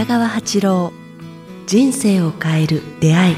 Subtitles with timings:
[0.00, 0.92] 北川八郎
[1.66, 3.36] 人生を変える出会い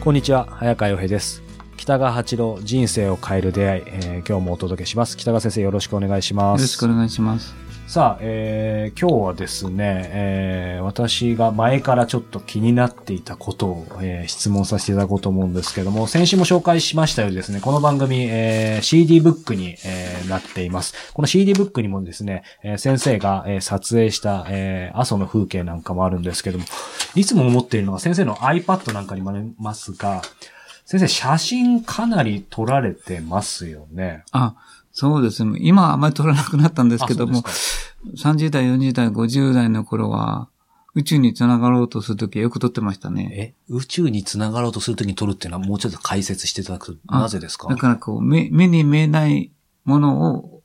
[0.00, 1.42] こんにちは、早川洋平です。
[1.76, 5.18] 北川八郎、人生を変える出会い、えー今日もお届けします。
[5.18, 6.60] 北川先生、よろしくお願いします。
[6.60, 7.54] よろしくお願いします。
[7.90, 20.94] さあ、えー今日はですね、えー私が前からちょっと気になっていたことを、えー質問させていただこうと思うんですけども、先週も紹介しましたようにですね、この番組、えー CD ブックに、えーなっています。
[21.12, 26.64] この CD ブックにもですね、えー先生が、えー撮影した、えー阿蘇の風景なんかもあるんですけども、
[27.16, 30.22] いつも思っているのが先生の iPad なんかにもありますが、
[30.86, 34.24] 先生、写真かなり撮られてますよね。
[34.30, 34.54] あ、
[34.92, 35.58] そうですね。
[35.62, 37.44] 今はあまり撮らなくなったんですけども
[38.06, 40.48] 30代、40代、50代の頃は、
[40.94, 43.54] 宇宙に繋がろうとするときはよく撮ってましたね。
[43.68, 47.68] え、宇宙に繋がろうとするときに撮るっていうのはもうちょっと解説していただくと、あなぜですか？
[47.68, 49.52] だからこう、目、目に見えない
[49.84, 50.62] ものを、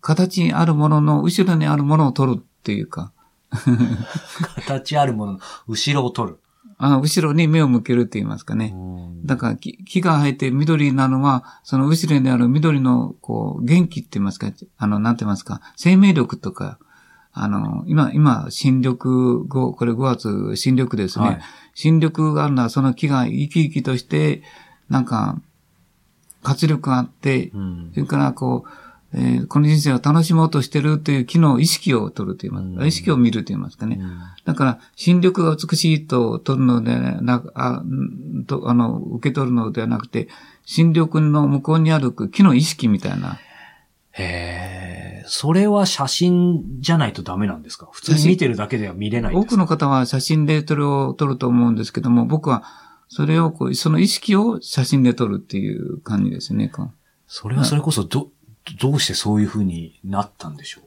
[0.00, 3.12] 形にあるものの後ろにあるものを撮るっていうか、
[4.66, 6.40] 形あるものの後ろを撮る。
[6.76, 8.74] あ後ろに目を向けるって言いますかね。
[9.24, 16.78] だから木木が生えて緑なのは、その後ろにある緑の、こう、元気って言いますか、あの、なんて言いますか、生命力とか、
[17.32, 21.24] あの、今、今、新緑5、これ5月新緑ですね。
[21.24, 21.40] はい
[21.76, 24.42] 新緑があるのは、その木が生き生きとして、
[24.88, 25.40] なんか、
[26.44, 28.83] 活力があって、うんそれから、こう、
[29.16, 32.88] えーこの人生を楽しもうとしてるという木の意識を取ると言いますか、うん。
[32.88, 34.00] 意識を見ると言いますかね。
[34.44, 40.28] だから、新緑が美しいと取るのでなく、あ、んと、あの、受け取るのではなくて、
[40.64, 43.38] 新緑の向こうにある木の意識みたいな。
[44.16, 47.88] へえ、それは写真じゃないとダメなんですか？
[47.92, 52.62] 普通に見てるだけでは見れない多くの方は写真でそれを撮ると思うんですけども、僕は、
[53.08, 56.70] それをこう、その意識を写真で撮るっていう感じですね。
[57.26, 58.30] それはそれこそど、
[58.80, 60.80] どうしてそういう風になったんでしょ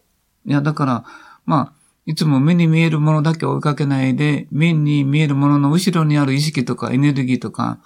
[0.45, 0.49] う？
[0.49, 1.05] いや、だから、
[1.45, 1.73] まあ、
[2.05, 7.79] いつも目に見えるものだけ追いかけないで、目に見えるものの後ろにある意識とかエネルギーとか、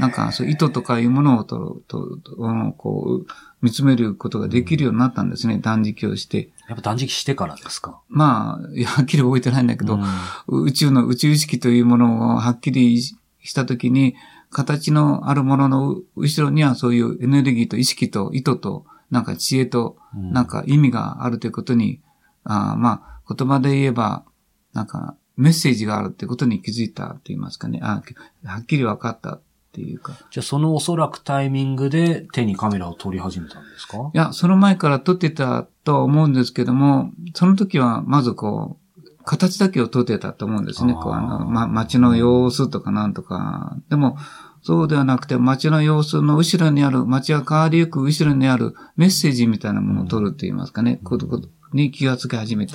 [0.00, 2.34] なんか、そう、意図とかいうものをと、と、と
[2.76, 3.26] こう、
[3.62, 5.58] 見つめることができるようになったんですね。
[5.58, 6.50] 断食をして。
[6.68, 8.00] やっぱ断食してからですか？
[8.08, 10.00] まあ、はっきり覚えてないんだけど、
[10.48, 14.16] うん宇宙の宇宙意識というものをはっきりしたときに、
[14.50, 22.00] 形のあるものの後ろにはそういうエネルギーと意識と意図と、なんか知恵と、うんなんか意味があるということに、
[22.44, 24.24] あーまあ、言葉で言えば、
[24.72, 27.80] なんかメッセージがあるってことに気づいたって言いますかね。
[27.82, 28.02] あ
[28.44, 29.40] はっきり分かったっ
[29.72, 30.14] ていうか。
[30.30, 34.10] じゃあそのおそらくタイミングで手にカメラを撮り始めたんですか？
[34.14, 40.94] いや、その前から撮ってたとは思うんですけども、その時はまずこう、形だけを撮ってたと思うんですね。
[40.94, 43.76] こう、あの、ま、街の様子とかなんとか。
[43.90, 44.16] でも、
[44.66, 50.98] そうではなくて、街の様子の後ろにある、街が変わりゆく後ろにあるメッセージみたいなものを取るって言いますかね。
[51.04, 52.74] ことことに気がつき始めた。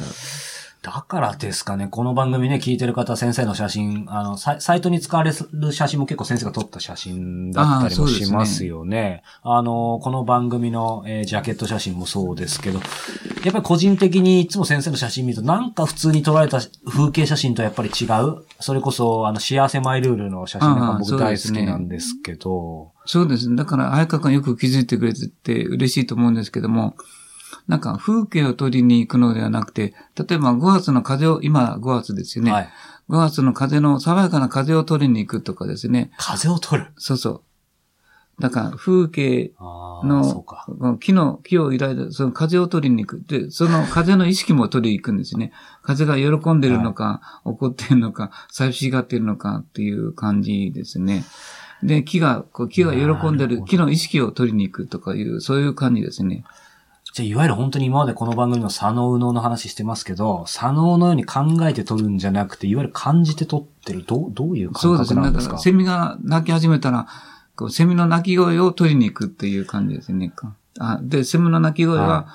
[0.81, 9.21] だからですかね、この番組ね、聞いてる方、先生の写真、あの、サイトに使われる写真も結構先生が撮った写真だったりもしますよね。
[9.43, 12.79] あの、この番組の、えージャケット写真もそうですけど、
[13.43, 16.59] やっぱり個人的にいつも先生の写真見ると、なんか普通に撮られた
[16.89, 23.55] 風景写真とやっぱり違うそれこそ、あの、幸せマイルールの写真なんかあー僕大好きなんですけど、そうですね。
[23.55, 26.95] だから、早川君よく気づいてくれてて嬉しいと思うんですけども、
[27.67, 32.51] なんか風景を撮りに行くのではなくて、例えば5月の風を、今5月ですよね。
[32.51, 32.69] はい。
[33.09, 36.11] 5月の風の、爽やかな風を取りに行くとかですね。
[36.17, 36.87] 風を撮る？
[36.97, 37.41] そうそう。
[38.39, 40.65] だから、風景のか。、
[40.99, 43.23] 木の、木を抱いた、その風を取りに行く。
[43.27, 45.51] で、その風の意識も取りに行くんですね。
[45.83, 51.23] 風が喜んでるのか、怒ってるのか、寂しがってるのかっていう感じですね。
[51.83, 56.43] で、木が、こう木が喜んでなる木の意識を取りに行くとかいう、そういう感じですね。
[57.13, 64.03] じゃあ、いわゆる本当に今までこの番組の左脳右脳の話してますけど、左脳のように考えて撮るんじゃなくて、いわゆる感じて撮ってる。
[64.05, 65.15] どう、どういう感そうですね。
[65.15, 67.07] 覚なんですかだから、セミが鳴き始めたら、
[67.57, 70.31] こうセミの鳴き声を取りに行くっていう感じですね。
[70.79, 72.27] あで、セミの鳴き声は、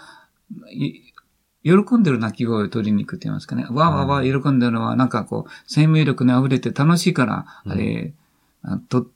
[0.71, 1.03] い
[1.63, 3.63] 喜んでる鳴き声を取りに行くって言いますかね。
[3.65, 8.13] わーわーわー喜んでるのは、なんかこう、生命力に溢れて楽しいから、うんあれ、
[8.63, 9.11] あと、と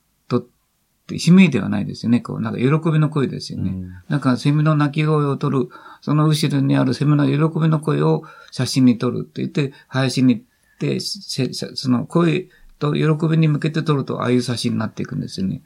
[1.16, 2.20] って、悲鳴ではないですよね。
[2.20, 3.70] こう、なんか喜びの声ですよね。
[3.70, 5.68] うんなんかセミの鳴き声を取る、
[6.00, 10.44] その後ろにあるセミの喜びの声を写真に撮るって言って、林に行っ
[10.78, 12.48] て、その声
[12.78, 15.62] と喜びに向けて撮ると、ああいう写真になっていくんですよね。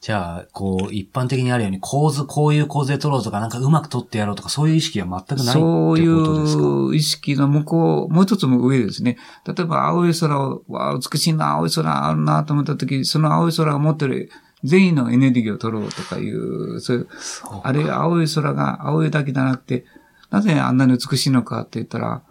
[0.00, 6.62] じゃあ、こう、一般的にあるように構図、こういう構図で撮ろうとか、なんかうまく撮ってやろうとか、そういう意識は全くないってそういことですか？
[6.62, 9.18] う意識の向こう、もう一つも上ですね。
[9.46, 14.30] 例えば青い空を、わあ、美しいな、青い空あるなと思った時、その青い空が持ってる
[14.64, 19.84] 善意のエネルギーを取ろうとかいう、そういう、そうあるいは青い空が青いだけじゃなくて、
[20.30, 22.22] なぜあんなに美しいのかって言ったら、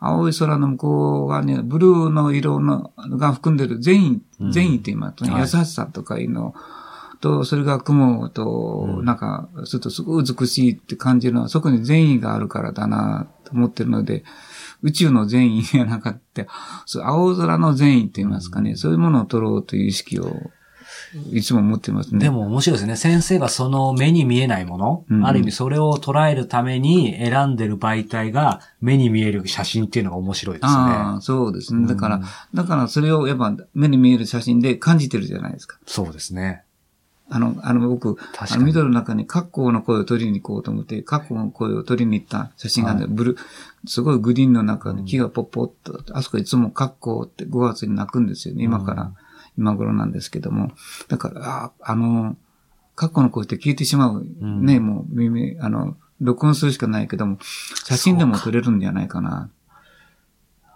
[0.00, 4.52] 青い空の向こう側にブルーの色のが含んでる善意、うん。
[4.52, 5.40] 善意って言いますね、はい。
[5.42, 6.54] 優しさとかいうの
[7.20, 9.04] と、それが雲と、うん。
[9.04, 14.24] なんか、するとすごい美しいって感じるのは、そこに善意があるからだなと思ってるので、
[14.82, 16.46] 宇宙の善意がなかった、
[16.86, 20.50] そう青空の善意って言いますかね、そういうものを取ろうという意識を、
[21.32, 22.20] いつも持ってますね。
[22.20, 22.96] でも面白いですね。
[22.96, 30.70] 先生がその目に見えないもの、うんある意味それを捉えるために選んでる媒体が目に見える写真っていうのが面白いですね。
[30.72, 31.86] ああ、そうですね。
[31.86, 32.24] だから、うん
[32.54, 35.78] だからそれをやっぱ目に見える写真で感じてるじゃないですか。
[35.86, 36.62] そうですね。
[37.30, 43.38] あの、あの僕、あの緑の中に格好の声を取りに行こうと思って、格好の声を取りに行った写真がね、はいブルー、
[43.86, 48.64] すごいグリーンの中に木がポッポッと、あそこいつも格好って5月に泣くんですよね。
[48.64, 49.16] 今から、うん
[49.58, 50.72] 今頃なんですけども。
[51.08, 52.36] だから、ああの、
[52.94, 54.20] 格好の声って聞いてしまう。
[54.22, 57.38] んね、もう耳、あの、録音するしかないけども、
[57.84, 59.50] 写真でも撮れるんじゃないかな。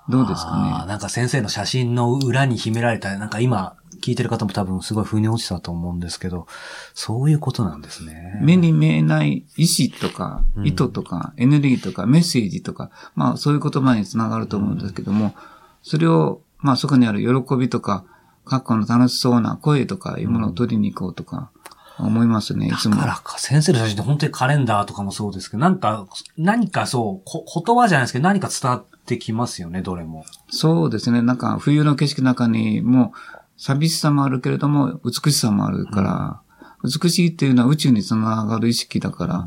[0.08, 0.86] どうですかね。
[0.88, 6.46] なんか先生の写真の裏に秘められた、なんか今聞いてる方も多分すごい腑に落ちたと思うんですけど、
[6.92, 8.38] そういうことなんですね。
[8.42, 15.34] 目に見えない意志とかう、ん意図とか、エネルギーとか、メッセージとか、まあそういう言葉につながると思うんですけども、
[15.82, 18.04] それを、まあそこにある喜びとか、
[18.44, 21.50] 過去の楽しそうな声とかいうものを取りに行こうとか、
[21.98, 22.96] 思いますね、いつも。
[22.96, 26.06] だからか、先生の写真って本当にカレンダーとかもそうですけど、なんか、
[26.36, 30.24] 何かそう、こ言葉じゃないですけど、何か伝わってきますよね、どれも。
[30.50, 33.12] そうですね、なんか冬の景色の中にも、
[33.56, 36.40] 寂しさもあるけれども、美しさもあるから、
[36.82, 39.46] 美しいっていうのは宇宙につながる意識だから、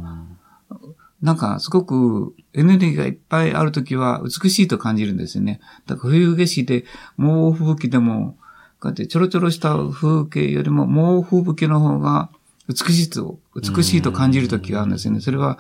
[1.22, 5.60] なんか、すごくエネルギーがいっぱいあるときは美しいと感じるんですよね。
[5.88, 6.86] だから冬景色で、
[7.18, 8.38] 猛吹雪でも、
[8.86, 12.30] こうやってちょろちょろした風景よりも猛吹雪の方が
[12.68, 15.22] 美しいと、美しいと感じるときがあるんですよね。
[15.22, 15.58] それは、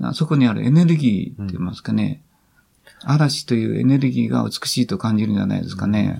[0.00, 2.20] なそこにあるエネルギーって言いますかね。
[3.04, 6.18] 嵐というエネルギーが美しいと感じるんじゃないですかね。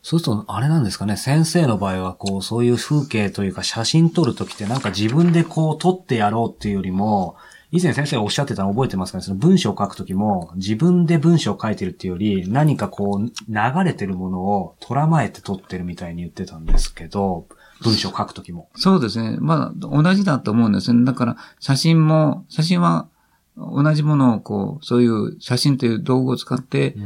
[0.00, 7.36] そうすると、あれなんですかね、先生の場合は、こう、そういう風景というか写真撮るときってなんか自分でこう撮ってやろうっていうよりも、
[7.74, 9.24] 以前先生がおっしゃってたの覚えてますかね？
[9.24, 17.48] その文章を書くときも、自分で文章を書いてるっていうより、何かこう、流れてるものを捉まえて撮ってるみたいに言ってたんですけど、
[17.82, 18.68] 文章を書くときも。
[18.76, 19.38] そうですね。
[19.40, 21.04] まあ、同じだと思うんですね。
[21.04, 23.08] だから、写真も、写真は
[23.56, 26.98] 同じものをこう、そういう写真という道具を使ってと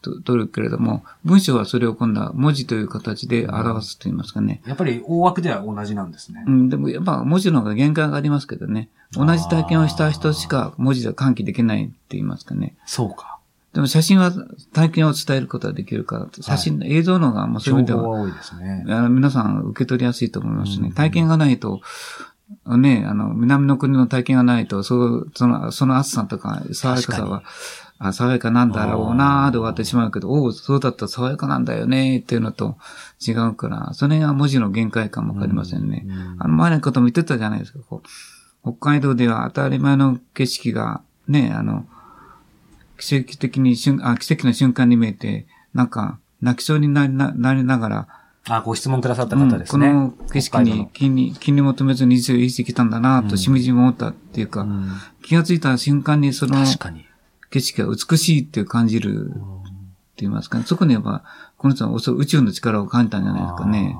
[0.00, 4.62] 撮るけれども、文章はそれを今度は文字という形で表すと言いますかね。
[4.66, 6.44] やっぱり大枠では同じなんですね。
[6.46, 8.88] うん、でもやっぱ文字の方が限界がありますけどね。
[9.12, 12.76] 同じ体験をした人しか文字では喚起できないって言いますかね。
[12.86, 13.38] そうか。
[13.74, 14.32] でも写真は
[14.72, 18.84] 体験を伝えることができるから、写真、映像の方が、まあそういう意味では、多いですね。
[18.88, 20.88] あの皆さん受け取りやすいと思いますね。
[20.88, 21.80] うん体験がないと、
[22.76, 27.42] ね、あの、南の国の体験がないと、そう、その、その暑さとか、爽やかさは、
[27.98, 32.78] あ、爽やかなんだろうなーで終わってしまうけど、おお、そうだったら爽やかなんだよねーっていうのと
[33.26, 36.04] 違うから、それが文字の限界かもわかりませんね。
[36.06, 38.08] うんあの前のことも言ってたじゃないですか、こう。
[38.62, 41.86] 北海道では当たり前の景色が、ね、あの、
[42.98, 48.08] 奇跡的に瞬、あ、奇跡の瞬間に見えて、なんか、泣きそうになりななりながら、
[48.48, 49.88] あ、ご質問くださった方ですね。
[49.88, 54.90] うんこの景色に気に、気に求めずに一生生きてきたんだなとしみじみ思ったっていうか、うん
[55.22, 56.64] 気がついた瞬間にその。
[57.50, 59.38] 景色が美しいって感じるって
[60.18, 60.64] 言いますかね。
[60.66, 61.24] そこにやっぱ、
[61.56, 63.96] この人はおそ宇宙の力を感じたんじゃないですかね。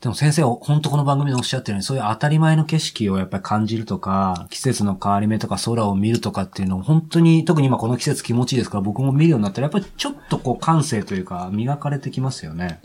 [0.00, 8.78] でも先生、本当この番組でおっしゃってるように、そういう当たり前の景色をやっぱり感じるとか、季節の変わり目とか空を見るとかっていうのを本当に、特に今この季節気持ちいいですか？
[8.78, 12.80] ら僕も見るようになったら、やっぱりちょっとこう感性というか磨かれてきますよね。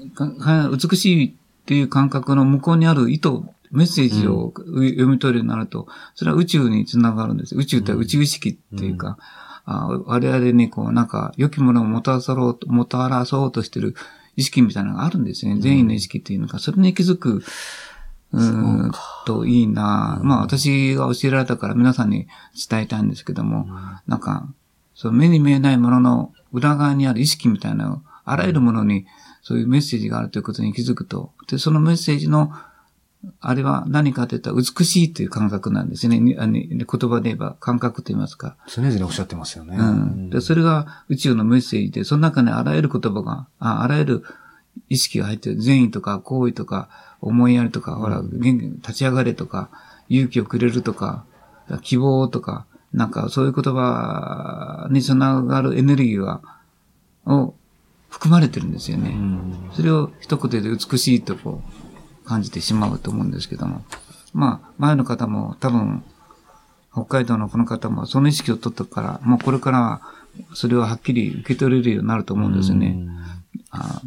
[0.74, 1.34] 美しいっ
[1.66, 3.30] ていう感覚の向こうにある意図、
[3.72, 7.56] メッセージを読み取るようになると、それは宇宙につながるんです。
[7.56, 9.18] 宇宙って宇宙意識っていうか、
[9.64, 13.96] あ我々にこう、なんか、良きものをもたらそうと、もたらそうとしてる
[14.36, 15.58] 意識みたいなのがあるんですね。
[15.60, 17.44] 善意の意識っていうのか、それに気づく、
[18.32, 18.92] うーん
[19.26, 20.20] といいな。
[20.24, 22.28] まあ私が教えられたから皆さんに
[22.70, 23.68] 伝えたいんですけども、
[24.08, 24.48] なんか、
[24.94, 29.06] その目に見えないものの裏側にある意識みたいな、あらゆるものに
[29.42, 32.52] そういうメッセージがあるということに気づくと、で、そのメッセージの、
[33.40, 36.20] あれは何かといったら美しいという感覚なんですね。
[36.20, 38.56] にあの言葉で言えば感覚と言いますか。
[38.68, 39.78] 常々おっしゃってますよね。
[39.78, 40.30] うん。
[40.30, 44.24] で、それが宇宙のメッセージで、その中にあらゆる言葉が、ああらゆる
[44.90, 45.62] 意識が入ってる。
[45.62, 46.90] 善意とか、好意とか、
[47.22, 49.70] 思いやりとか、ほら、元気に立ち上がれとか、
[50.10, 51.26] 勇気をくれるとか、
[51.82, 56.42] 希望とか、なんかそういう言葉につながるエネルギーが、
[57.26, 57.56] を
[58.10, 59.10] 含まれてるんですよね。
[59.10, 61.85] うんそれを一言で美しいとこう、
[62.26, 63.84] 感じてしまうと思うんですけども。
[64.34, 66.04] まあ、前の方も多分、
[66.92, 70.02] 北海道のこの方もその意識を取ったから、もうこれからは
[70.54, 72.98] それをはっきり受け取れるようになると思うんですよね。
[73.72, 74.02] あ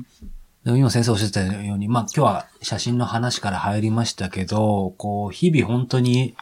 [0.65, 6.35] でも今先生おっしゃったように、まあ今日は写真の話から入りましたけど、こう、日々本当に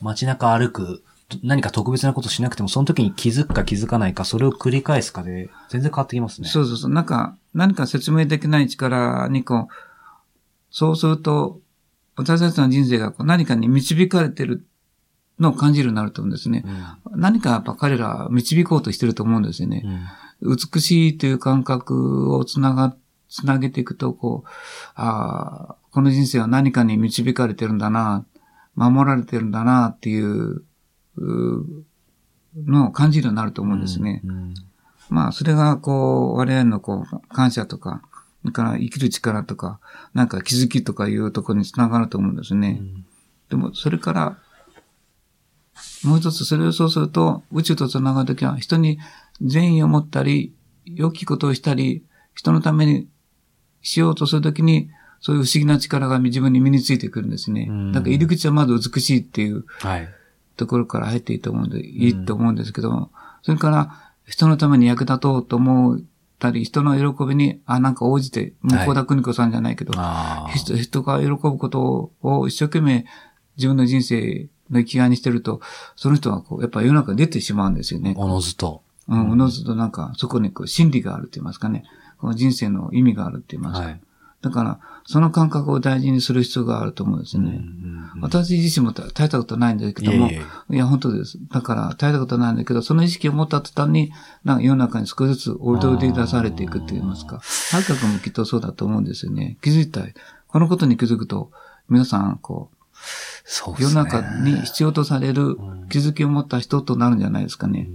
[0.00, 1.02] 街中歩く、
[1.42, 6.48] 何か特別なことしなくても、その時に気づくか気づかないか、それを繰り返すかで、全然変わってきますね。
[6.48, 6.92] そうそうそう。
[6.92, 9.74] なんか、何か説明できない力にこう、
[10.74, 11.60] そうすると、
[12.16, 14.66] 私たちの人生がこう何かに導かれてる
[15.38, 16.64] のを感じるようになると思うんですね。
[17.12, 19.84] うん、何かやっぱ彼らは導こうとしてると思うんですよね。
[20.42, 22.96] うん、美しいという感覚をつなが、
[23.28, 24.48] つなげていくと、こう、
[24.96, 28.26] ああ、この人生は何かに導かれてるんだな、
[28.74, 30.64] 守られてるんだなっていう、
[31.18, 31.84] う
[32.66, 34.22] のを感じるようになると思うんですね。
[34.24, 34.54] うん、
[35.08, 38.02] まあ、それが、こう、我々のこう、感謝とか、
[38.44, 39.80] だから生きる力とか、
[40.12, 42.82] なんか気づきとかいうところにつながると思うんですね。
[43.48, 44.38] でも、それから、
[46.04, 48.98] もう一つそれをそうすると、宇宙と繋がるときは、人に
[49.40, 53.08] 善意を持ったり、良きことをしたり、人のために
[53.80, 57.66] しようとするときに、そういう不思議な力が自分に身についてくるんですね。
[57.94, 59.64] だから入り口はまず美しいっていう
[60.56, 63.10] ところから入っていいと思うんで、いいと思うんですけど、
[63.42, 66.00] それから人のために役立とうと思っ
[66.38, 73.06] たり、人の喜びに、あ、なんか応じて、向田邦子さんじゃないけど、はい、人人が喜ぶことを一生懸命
[73.56, 75.60] 自分の人生の生きがいにしてると、
[75.96, 78.14] その人はこう、やっぱ世の中に出てしまうんですよね。
[78.16, 78.82] おのずと。
[79.08, 81.84] うん、おのずとなんか、そこにこう、真理があるって言いますかね。
[82.18, 83.86] この人生の意味があるって言いますか。
[83.86, 84.00] はい、
[84.44, 87.62] だから、その感覚を大事にする必要があると思うんですよね。
[88.20, 90.36] 私自身も耐えたことないんだけども、い
[90.68, 91.38] や本当です。
[91.50, 94.12] だから、耐えたことないんだけど、その意識を持った途端に、
[94.44, 97.40] なんか世の中に少しずつおりり出されていくって言いますか。
[97.40, 99.56] はるか君もきっとそうだと思うんですよね。
[99.62, 100.12] 気づいたい。
[100.48, 101.50] このことに気づくと、
[101.88, 102.76] 皆さん、こう、
[103.44, 105.56] そう世の中に必要とされる
[105.88, 107.88] 気づきを持った人となるんじゃないですかね。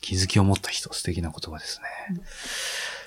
[0.00, 1.80] 気づきを持った人、素敵な言葉です
[2.12, 2.20] ね。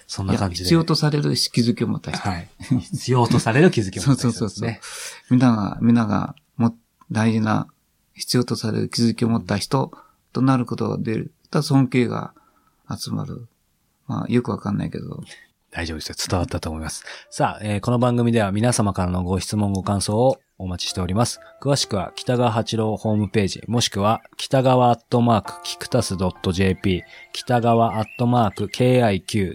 [0.07, 0.63] そんな感じで。
[0.65, 2.29] 必要とされる気づきを持った人。
[2.29, 2.49] はい。
[2.91, 4.75] 必要とされる気づきを持った人、ね、そうそうそう。
[5.29, 6.75] 皆が、皆がも
[7.11, 7.67] 大事な
[8.13, 9.91] 必要とされる気づきを持った人
[10.31, 11.33] となることが出る。
[11.51, 12.33] 尊敬が
[12.89, 13.47] 集まる。
[14.07, 15.23] まあ、よくわかんないけど。
[15.71, 16.15] 大丈夫ですよ。
[16.29, 17.03] 伝わったと思います。
[17.29, 21.41] さあ、えー、この番組では皆様からのご質問、ご感想をお待ちしております。
[21.61, 26.15] 詳しくは北川八郎ホームページ、もしくは北川アットマークキクタス
[26.53, 27.03] .jp、
[27.33, 28.67] 北川アットマーク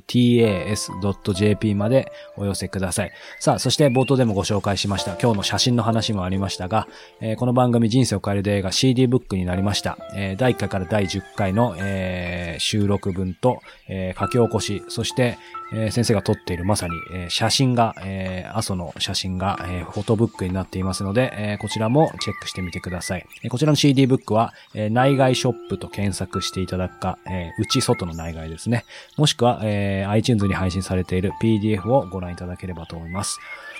[0.06, 3.12] kiqtas.jp までお寄せください。
[3.40, 6.88] さあ、そして冒頭でもご紹介しました今日の写真の話もありましたが、
[7.20, 9.96] えー、この番組人生を変える映画 CD ブックになりました。
[10.14, 15.38] えー、第1回から第10回の、えー、収録分と、え書き起こし、そして、
[15.72, 23.26] え先生が撮っているまさに、え写真が、え阿蘇の写真が、えフォトブックになっていますので、えこちらもチェックしてみてください。
[23.42, 28.84] えこちらの CD ブックは、え内外ショップと検索していただくか、え内外の内外ですね。
[29.16, 33.38] もしくは、え iTunes に配信されている PDF をご覧いただければと思います。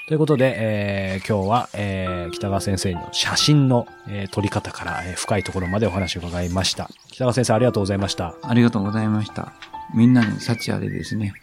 [0.09, 6.89] ということで、えー、今日は、えー、北川先生の写真の、えー、撮り方から、えー、深いところまでお話を伺いました。
[7.09, 8.35] 北川先生ありがとうございました。
[8.43, 9.53] ありがとうございました。
[9.95, 11.35] みんなに幸あれですね。